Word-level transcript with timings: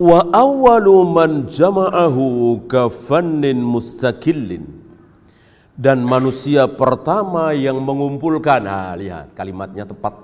Wa 0.00 0.24
awwalu 0.32 1.04
man 1.04 1.52
jama'ahu 1.52 2.64
kafannin 2.64 3.60
mustaqillin. 3.60 4.64
Dan 5.76 6.04
manusia 6.04 6.68
pertama 6.68 7.52
yang 7.52 7.80
mengumpulkan, 7.84 8.64
nah 8.64 8.96
lihat 8.96 9.36
kalimatnya 9.36 9.84
tepat. 9.84 10.16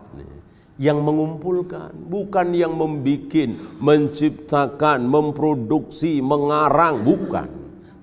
Yang 0.76 1.00
mengumpulkan, 1.00 1.96
bukan 1.96 2.52
yang 2.52 2.76
membikin, 2.76 3.56
menciptakan, 3.80 5.00
memproduksi, 5.08 6.20
mengarang, 6.20 7.00
bukan. 7.00 7.48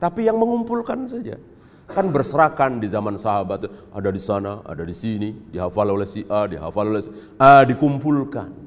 Tapi 0.01 0.25
yang 0.25 0.41
mengumpulkan 0.41 1.05
saja. 1.05 1.37
Kan 1.85 2.09
berserakan 2.09 2.81
di 2.81 2.89
zaman 2.89 3.21
sahabat, 3.21 3.69
ada 3.93 4.09
di 4.09 4.17
sana, 4.17 4.65
ada 4.65 4.81
di 4.81 4.95
sini, 4.97 5.53
dihafal 5.53 5.93
oleh 5.93 6.09
si 6.09 6.25
A, 6.25 6.49
dihafal 6.49 6.89
oleh 6.89 7.05
si 7.05 7.13
A, 7.37 7.61
dikumpulkan. 7.61 8.62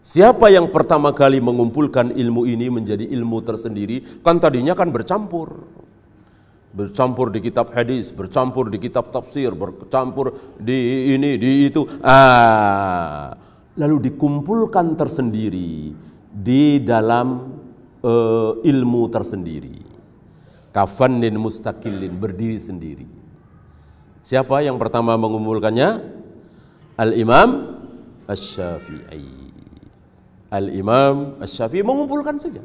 Siapa 0.00 0.48
yang 0.48 0.72
pertama 0.72 1.12
kali 1.12 1.42
mengumpulkan 1.42 2.14
ilmu 2.16 2.48
ini 2.48 2.72
menjadi 2.72 3.04
ilmu 3.04 3.44
tersendiri, 3.44 4.22
kan 4.24 4.40
tadinya 4.40 4.72
kan 4.72 4.88
bercampur. 4.88 5.68
Bercampur 6.68 7.32
di 7.32 7.40
kitab 7.44 7.72
hadis, 7.72 8.12
bercampur 8.12 8.68
di 8.68 8.78
kitab 8.78 9.10
tafsir, 9.12 9.52
bercampur 9.52 10.56
di 10.60 11.12
ini, 11.16 11.36
di 11.36 11.68
itu. 11.68 11.84
Ah, 12.04 13.34
lalu 13.78 14.10
dikumpulkan 14.12 14.98
tersendiri 14.98 15.94
di 16.28 16.78
dalam 16.82 17.58
uh, 18.02 18.58
ilmu 18.62 19.02
tersendiri. 19.10 19.78
Kafanin 20.74 21.34
mustaqillin, 21.40 22.12
berdiri 22.14 22.58
sendiri. 22.60 23.08
Siapa 24.22 24.60
yang 24.60 24.76
pertama 24.76 25.16
mengumpulkannya? 25.16 26.20
Al-Imam 27.00 27.80
Asy-Syafi'i. 28.28 29.47
Al-Imam 30.48 31.36
Asy-Syafi'i 31.44 31.84
mengumpulkan 31.84 32.40
saja. 32.40 32.64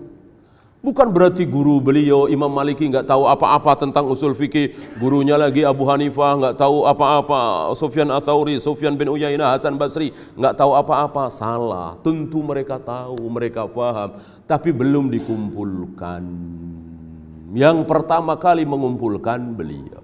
Bukan 0.83 1.15
berarti 1.15 1.47
guru 1.47 1.79
beliau 1.79 2.27
Imam 2.27 2.51
Maliki 2.51 2.83
nggak 2.91 3.07
tahu 3.07 3.23
apa-apa 3.23 3.79
tentang 3.79 4.03
usul 4.03 4.35
fikih, 4.35 4.99
gurunya 4.99 5.39
lagi 5.39 5.63
Abu 5.63 5.87
Hanifah 5.87 6.35
nggak 6.35 6.55
tahu 6.59 6.83
apa-apa, 6.83 7.71
Sufyan 7.71 8.11
Atsauri, 8.11 8.59
Sufyan 8.59 8.99
bin 8.99 9.07
Uyainah, 9.07 9.55
Hasan 9.55 9.79
Basri 9.79 10.11
nggak 10.35 10.59
tahu 10.59 10.75
apa-apa, 10.75 11.31
salah. 11.31 11.95
Tentu 12.03 12.43
mereka 12.43 12.83
tahu, 12.83 13.15
mereka 13.31 13.63
paham, 13.63 14.19
tapi 14.43 14.75
belum 14.75 15.07
dikumpulkan. 15.07 16.23
Yang 17.55 17.77
pertama 17.87 18.35
kali 18.35 18.67
mengumpulkan 18.67 19.55
beliau. 19.55 20.03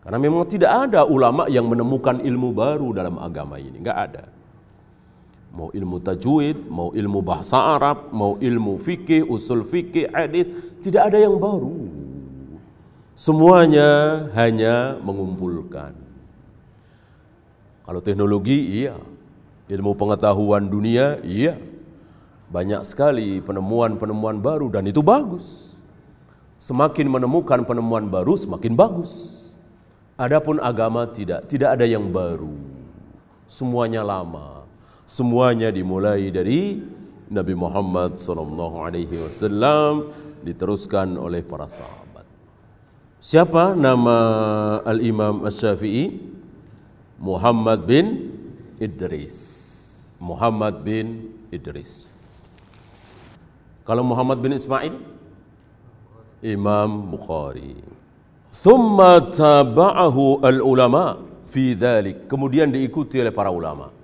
Karena 0.00 0.16
memang 0.16 0.48
tidak 0.48 0.88
ada 0.88 1.04
ulama 1.04 1.44
yang 1.44 1.68
menemukan 1.68 2.24
ilmu 2.24 2.56
baru 2.56 2.96
dalam 2.96 3.20
agama 3.20 3.60
ini, 3.60 3.84
nggak 3.84 4.00
ada 4.00 4.37
mau 5.52 5.72
ilmu 5.72 5.96
tajwid, 5.98 6.68
mau 6.68 6.92
ilmu 6.92 7.20
bahasa 7.24 7.58
Arab, 7.76 8.12
mau 8.12 8.36
ilmu 8.38 8.78
fikih, 8.78 9.26
usul 9.26 9.64
fikih, 9.64 10.12
hadis, 10.12 10.46
tidak 10.84 11.12
ada 11.12 11.18
yang 11.18 11.36
baru. 11.40 11.88
Semuanya 13.18 13.88
hanya 14.38 14.94
mengumpulkan. 15.02 15.90
Kalau 17.82 18.00
teknologi, 18.04 18.84
iya. 18.84 18.94
Ilmu 19.68 19.98
pengetahuan 19.98 20.70
dunia, 20.70 21.18
iya. 21.26 21.58
Banyak 22.48 22.86
sekali 22.86 23.44
penemuan-penemuan 23.44 24.40
baru 24.40 24.72
dan 24.72 24.86
itu 24.88 25.04
bagus. 25.04 25.76
Semakin 26.62 27.10
menemukan 27.10 27.60
penemuan 27.66 28.08
baru, 28.08 28.38
semakin 28.38 28.72
bagus. 28.78 29.36
Adapun 30.16 30.58
agama 30.58 31.06
tidak, 31.10 31.46
tidak 31.50 31.78
ada 31.78 31.86
yang 31.86 32.08
baru. 32.08 32.50
Semuanya 33.46 34.02
lama 34.02 34.57
Semuanya 35.08 35.72
dimulai 35.72 36.28
dari 36.28 36.84
Nabi 37.32 37.56
Muhammad 37.56 38.20
sallallahu 38.20 38.84
alaihi 38.84 39.24
wasallam 39.24 40.12
diteruskan 40.44 41.16
oleh 41.16 41.40
para 41.40 41.64
sahabat. 41.64 42.28
Siapa 43.16 43.72
nama 43.72 44.18
Al-Imam 44.84 45.48
Asy-Syafi'i? 45.48 46.12
Muhammad 47.16 47.88
bin 47.88 48.36
Idris. 48.76 49.36
Muhammad 50.20 50.84
bin 50.84 51.32
Idris. 51.48 52.12
Kalau 53.88 54.04
Muhammad 54.04 54.44
bin 54.44 54.52
Ismail? 54.60 54.92
Imam 56.44 57.08
Bukhari. 57.08 57.80
Thumma 58.52 59.24
taba'ahu 59.24 60.44
al-ulama 60.44 61.24
fi 61.48 61.72
dhalik. 61.72 62.28
Kemudian 62.28 62.68
diikuti 62.68 63.24
oleh 63.24 63.32
para 63.32 63.48
ulama. 63.48 63.97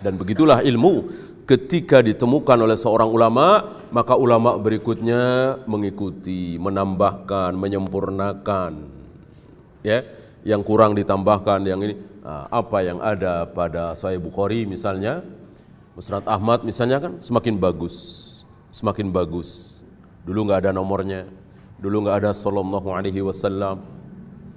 Dan 0.00 0.20
begitulah 0.20 0.60
ilmu 0.60 1.08
ketika 1.46 2.02
ditemukan 2.02 2.58
oleh 2.58 2.74
seorang 2.74 3.08
ulama, 3.08 3.78
maka 3.94 4.18
ulama 4.18 4.58
berikutnya 4.58 5.56
mengikuti, 5.64 6.58
menambahkan, 6.58 7.54
menyempurnakan. 7.54 8.72
Ya, 9.86 10.02
yang 10.42 10.66
kurang 10.66 10.98
ditambahkan, 10.98 11.62
yang 11.62 11.78
ini 11.86 11.94
nah, 12.20 12.50
apa 12.50 12.82
yang 12.82 12.98
ada 12.98 13.46
pada 13.46 13.94
Sahih 13.94 14.18
Bukhari 14.18 14.66
misalnya, 14.66 15.22
Musnad 15.94 16.26
Ahmad 16.26 16.66
misalnya 16.66 16.98
kan 16.98 17.22
semakin 17.22 17.54
bagus, 17.56 17.94
semakin 18.74 19.08
bagus. 19.14 19.80
Dulu 20.26 20.50
nggak 20.50 20.66
ada 20.66 20.70
nomornya, 20.74 21.30
dulu 21.78 22.04
nggak 22.04 22.26
ada 22.26 22.30
Sallallahu 22.34 22.90
Alaihi 22.90 23.22
Wasallam, 23.22 23.86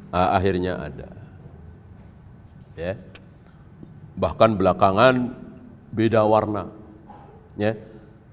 akhirnya 0.10 0.82
ada. 0.82 1.10
Ya, 2.74 2.98
bahkan 4.20 4.60
belakangan 4.60 5.32
beda 5.96 6.28
warna. 6.28 6.68
Ya. 7.56 7.80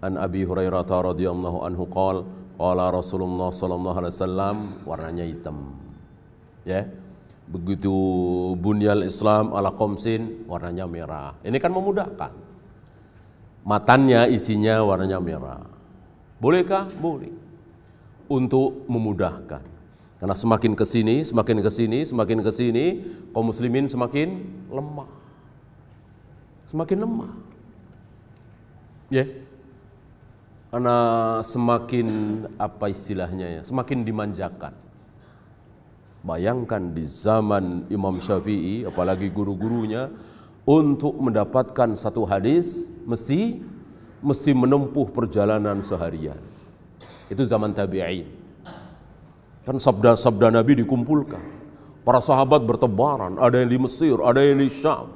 An 0.02 0.18
Abi 0.20 0.42
Hurairah 0.42 0.84
radhiyallahu 0.84 1.62
anhu 1.62 1.86
qol 1.88 2.26
qala 2.58 2.90
Rasulullah 2.92 3.48
sallallahu 3.54 3.96
alaihi 3.96 4.14
wasallam 4.18 4.56
warnanya 4.82 5.24
hitam. 5.24 5.72
Ya. 6.66 6.90
Begitu 7.46 7.94
bunyal 8.58 9.06
Islam 9.06 9.54
ala 9.54 9.70
komsin 9.70 10.42
warnanya 10.50 10.90
merah. 10.90 11.38
Ini 11.46 11.56
kan 11.62 11.70
memudahkan. 11.70 12.34
Matannya 13.62 14.26
isinya 14.34 14.82
warnanya 14.82 15.22
merah. 15.22 15.62
Bolehkah? 16.42 16.90
Boleh. 16.98 17.30
Untuk 18.26 18.82
memudahkan. 18.90 19.62
Karena 20.18 20.34
semakin 20.34 20.74
ke 20.74 20.82
sini 20.82 21.22
semakin 21.22 21.60
ke 21.62 21.70
sini 21.70 22.02
semakin 22.08 22.40
ke 22.40 22.50
sini 22.50 22.84
kaum 23.36 23.52
muslimin 23.52 23.84
semakin 23.84 24.42
lemah 24.72 25.25
semakin 26.76 26.98
lemah. 27.08 27.32
Ya. 29.08 29.24
Yeah. 29.24 29.28
Karena 30.68 30.98
semakin 31.40 32.08
apa 32.60 32.92
istilahnya 32.92 33.48
ya, 33.48 33.62
semakin 33.64 34.04
dimanjakan. 34.04 34.76
Bayangkan 36.20 36.92
di 36.92 37.08
zaman 37.08 37.88
Imam 37.88 38.20
Syafi'i, 38.20 38.84
apalagi 38.84 39.32
guru-gurunya, 39.32 40.12
untuk 40.68 41.16
mendapatkan 41.16 41.96
satu 41.96 42.28
hadis 42.28 42.92
mesti 43.08 43.62
mesti 44.20 44.52
menempuh 44.52 45.08
perjalanan 45.16 45.80
seharian. 45.80 46.36
Itu 47.32 47.46
zaman 47.48 47.72
tabi'in. 47.72 48.28
Kan 49.64 49.80
sabda-sabda 49.80 50.52
Nabi 50.52 50.84
dikumpulkan. 50.84 51.40
Para 52.04 52.20
sahabat 52.20 52.68
bertebaran, 52.68 53.40
ada 53.40 53.64
yang 53.64 53.70
di 53.72 53.78
Mesir, 53.80 54.20
ada 54.20 54.44
yang 54.44 54.60
di 54.60 54.68
Syam, 54.70 55.10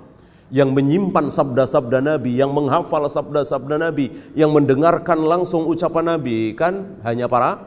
yang 0.50 0.74
menyimpan 0.74 1.30
sabda-sabda 1.30 2.02
Nabi, 2.02 2.34
yang 2.34 2.50
menghafal 2.50 3.06
sabda-sabda 3.06 3.78
Nabi, 3.78 4.34
yang 4.34 4.50
mendengarkan 4.50 5.22
langsung 5.22 5.64
ucapan 5.70 6.18
Nabi, 6.18 6.58
kan 6.58 6.98
hanya 7.06 7.30
para 7.30 7.62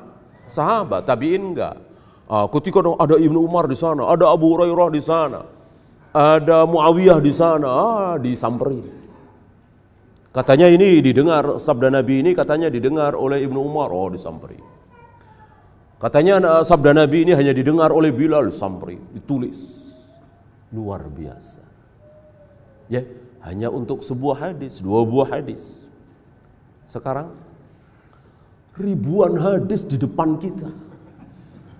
sahabat, 0.51 1.07
tabiin 1.07 1.55
enggak. 1.55 1.79
Uh, 2.27 2.47
ketika 2.59 2.83
ada 2.83 3.15
Ibnu 3.15 3.39
Umar 3.39 3.71
di 3.71 3.75
sana, 3.79 4.11
ada 4.11 4.31
Abu 4.31 4.51
Hurairah 4.51 4.89
di 4.91 5.01
sana, 5.03 5.47
ada 6.11 6.67
Muawiyah 6.67 7.19
di 7.23 7.31
sana, 7.31 7.67
ah, 7.67 8.13
disamperin. 8.19 8.83
Katanya 10.33 10.67
ini 10.67 10.99
didengar 10.99 11.61
sabda 11.61 11.87
Nabi 11.93 12.19
ini 12.19 12.31
katanya 12.35 12.67
didengar 12.67 13.15
oleh 13.15 13.39
Ibnu 13.47 13.59
Umar, 13.63 13.95
oh 13.95 14.11
disamperin. 14.11 14.63
Katanya 16.03 16.67
sabda 16.67 16.91
Nabi 16.91 17.23
ini 17.23 17.31
hanya 17.31 17.55
didengar 17.55 17.95
oleh 17.95 18.11
Bilal, 18.11 18.51
samperin, 18.51 18.99
ditulis. 19.15 19.79
Luar 20.73 21.05
biasa 21.05 21.72
ya 22.93 23.01
hanya 23.41 23.73
untuk 23.73 24.05
sebuah 24.05 24.49
hadis, 24.49 24.77
dua 24.77 25.01
buah 25.01 25.41
hadis. 25.41 25.81
Sekarang 26.85 27.33
ribuan 28.77 29.33
hadis 29.35 29.81
di 29.81 29.97
depan 29.97 30.37
kita. 30.37 30.69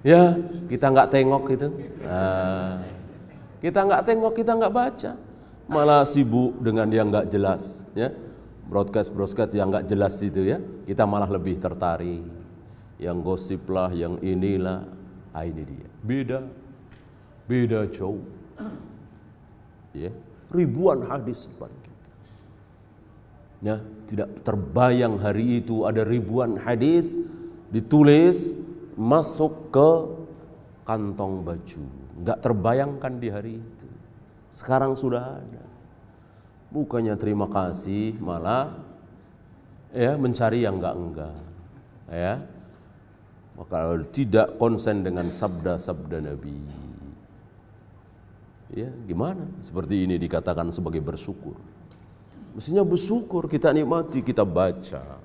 Ya, 0.03 0.35
kita 0.67 0.91
nggak 0.91 1.09
tengok 1.13 1.43
gitu. 1.55 1.67
Nah, 2.03 2.83
kita 3.63 3.79
nggak 3.87 4.03
tengok, 4.03 4.33
kita 4.35 4.51
nggak 4.59 4.73
baca, 4.75 5.11
malah 5.71 6.03
sibuk 6.03 6.59
dengan 6.59 6.91
yang 6.91 7.07
nggak 7.07 7.31
jelas. 7.31 7.87
Ya, 7.95 8.11
broadcast 8.67 9.15
broadcast 9.15 9.55
yang 9.55 9.71
nggak 9.71 9.87
jelas 9.87 10.19
itu 10.19 10.43
ya, 10.43 10.59
kita 10.83 11.07
malah 11.07 11.31
lebih 11.31 11.61
tertarik. 11.61 12.25
Yang 12.99 13.17
gosip 13.23 13.63
lah, 13.71 13.95
yang 13.95 14.19
inilah, 14.19 14.83
ah, 15.31 15.43
ini 15.47 15.63
dia. 15.63 15.87
Beda, 16.03 16.39
beda 17.47 17.87
jauh. 17.87 18.21
Ya, 19.95 20.11
ribuan 20.53 21.03
hadis 21.09 21.49
depan 21.49 21.73
kita. 21.81 22.09
Ya, 23.63 23.75
tidak 24.07 24.29
terbayang 24.45 25.17
hari 25.17 25.65
itu 25.65 25.89
ada 25.89 26.05
ribuan 26.05 26.61
hadis 26.61 27.17
ditulis 27.73 28.53
masuk 28.93 29.73
ke 29.73 29.89
kantong 30.85 31.41
baju. 31.41 31.83
Enggak 32.21 32.37
terbayangkan 32.45 33.13
di 33.17 33.27
hari 33.33 33.53
itu. 33.57 33.87
Sekarang 34.53 34.93
sudah 34.93 35.41
ada. 35.41 35.63
Bukannya 36.69 37.17
terima 37.17 37.49
kasih, 37.49 38.17
malah 38.21 38.77
ya 39.89 40.13
mencari 40.17 40.61
yang 40.61 40.77
enggak-enggak. 40.77 41.37
Ya. 42.11 42.45
Maka 43.53 44.01
tidak 44.09 44.57
konsen 44.57 45.05
dengan 45.05 45.29
sabda-sabda 45.29 46.25
Nabi. 46.25 46.82
Ya, 48.73 48.89
gimana? 49.05 49.45
Seperti 49.61 50.01
ini 50.01 50.17
dikatakan 50.17 50.73
sebagai 50.73 50.97
bersyukur. 50.97 51.53
Mestinya 52.57 52.81
bersyukur 52.81 53.45
kita 53.45 53.69
nikmati, 53.69 54.25
kita 54.25 54.41
baca. 54.41 55.22